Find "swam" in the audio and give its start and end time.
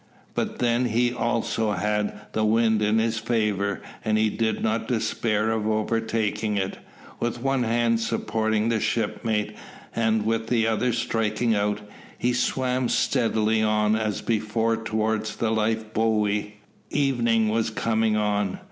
12.33-12.89